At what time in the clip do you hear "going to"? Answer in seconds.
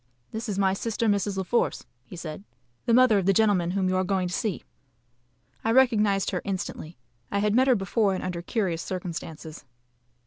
4.03-4.33